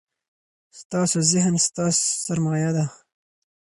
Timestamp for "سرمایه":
2.25-2.71